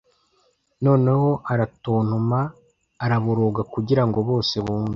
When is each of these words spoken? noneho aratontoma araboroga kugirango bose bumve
noneho 0.85 1.29
aratontoma 1.51 2.39
araboroga 3.03 3.61
kugirango 3.73 4.19
bose 4.29 4.55
bumve 4.65 4.89